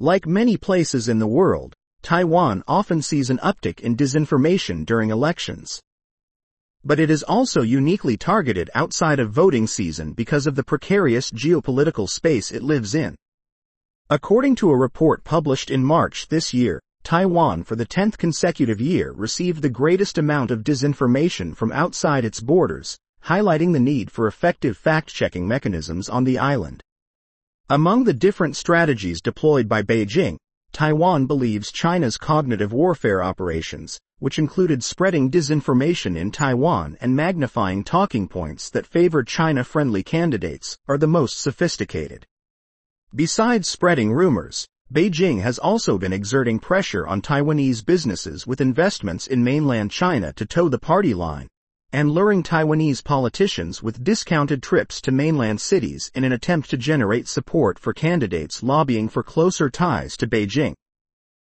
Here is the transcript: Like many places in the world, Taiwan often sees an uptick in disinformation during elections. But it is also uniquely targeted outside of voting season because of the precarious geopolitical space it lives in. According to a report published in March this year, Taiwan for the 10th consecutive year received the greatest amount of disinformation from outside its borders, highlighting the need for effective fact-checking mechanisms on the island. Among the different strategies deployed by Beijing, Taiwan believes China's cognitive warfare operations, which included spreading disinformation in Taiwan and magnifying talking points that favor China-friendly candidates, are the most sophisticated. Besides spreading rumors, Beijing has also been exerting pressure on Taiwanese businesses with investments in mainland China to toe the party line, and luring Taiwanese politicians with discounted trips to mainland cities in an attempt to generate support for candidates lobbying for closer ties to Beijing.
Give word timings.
Like 0.00 0.26
many 0.26 0.56
places 0.56 1.08
in 1.08 1.20
the 1.20 1.26
world, 1.28 1.72
Taiwan 2.02 2.64
often 2.66 3.00
sees 3.00 3.30
an 3.30 3.38
uptick 3.38 3.78
in 3.78 3.96
disinformation 3.96 4.84
during 4.84 5.10
elections. 5.10 5.80
But 6.82 6.98
it 6.98 7.10
is 7.10 7.22
also 7.22 7.62
uniquely 7.62 8.16
targeted 8.16 8.70
outside 8.74 9.20
of 9.20 9.30
voting 9.30 9.68
season 9.68 10.12
because 10.12 10.48
of 10.48 10.56
the 10.56 10.64
precarious 10.64 11.30
geopolitical 11.30 12.08
space 12.08 12.50
it 12.50 12.64
lives 12.64 12.96
in. 12.96 13.14
According 14.10 14.56
to 14.56 14.70
a 14.70 14.76
report 14.76 15.22
published 15.22 15.70
in 15.70 15.84
March 15.84 16.26
this 16.26 16.52
year, 16.52 16.80
Taiwan 17.04 17.62
for 17.62 17.76
the 17.76 17.86
10th 17.86 18.18
consecutive 18.18 18.80
year 18.80 19.12
received 19.12 19.62
the 19.62 19.68
greatest 19.68 20.18
amount 20.18 20.50
of 20.50 20.64
disinformation 20.64 21.54
from 21.54 21.70
outside 21.70 22.24
its 22.24 22.40
borders, 22.40 22.98
highlighting 23.26 23.72
the 23.72 23.78
need 23.78 24.10
for 24.10 24.26
effective 24.26 24.76
fact-checking 24.76 25.46
mechanisms 25.46 26.08
on 26.08 26.24
the 26.24 26.36
island. 26.36 26.82
Among 27.70 28.04
the 28.04 28.12
different 28.12 28.56
strategies 28.56 29.22
deployed 29.22 29.70
by 29.70 29.80
Beijing, 29.80 30.36
Taiwan 30.72 31.24
believes 31.24 31.72
China's 31.72 32.18
cognitive 32.18 32.74
warfare 32.74 33.22
operations, 33.22 33.98
which 34.18 34.38
included 34.38 34.84
spreading 34.84 35.30
disinformation 35.30 36.14
in 36.14 36.30
Taiwan 36.30 36.98
and 37.00 37.16
magnifying 37.16 37.82
talking 37.82 38.28
points 38.28 38.68
that 38.68 38.84
favor 38.86 39.22
China-friendly 39.22 40.02
candidates, 40.02 40.76
are 40.86 40.98
the 40.98 41.06
most 41.06 41.38
sophisticated. 41.38 42.26
Besides 43.14 43.66
spreading 43.66 44.12
rumors, 44.12 44.68
Beijing 44.92 45.40
has 45.40 45.58
also 45.58 45.96
been 45.96 46.12
exerting 46.12 46.58
pressure 46.58 47.06
on 47.06 47.22
Taiwanese 47.22 47.82
businesses 47.82 48.46
with 48.46 48.60
investments 48.60 49.26
in 49.26 49.42
mainland 49.42 49.90
China 49.90 50.34
to 50.34 50.44
toe 50.44 50.68
the 50.68 50.78
party 50.78 51.14
line, 51.14 51.48
and 51.94 52.10
luring 52.10 52.42
Taiwanese 52.42 53.04
politicians 53.04 53.80
with 53.80 54.02
discounted 54.02 54.60
trips 54.60 55.00
to 55.00 55.12
mainland 55.12 55.60
cities 55.60 56.10
in 56.12 56.24
an 56.24 56.32
attempt 56.32 56.68
to 56.68 56.76
generate 56.76 57.28
support 57.28 57.78
for 57.78 57.92
candidates 57.94 58.64
lobbying 58.64 59.08
for 59.08 59.22
closer 59.22 59.70
ties 59.70 60.16
to 60.16 60.26
Beijing. 60.26 60.74